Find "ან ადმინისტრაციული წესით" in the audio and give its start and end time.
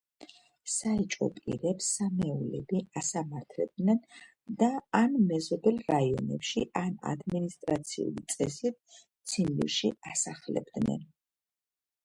6.81-8.79